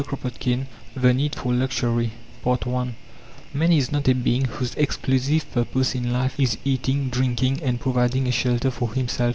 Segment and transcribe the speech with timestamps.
[0.03, 0.63] CHAPTER IX
[0.95, 2.09] THE NEED FOR LUXURY
[2.43, 2.87] I
[3.53, 8.25] Man is not a being whose exclusive purpose in life is eating, drinking, and providing
[8.27, 9.29] a shelter for himself.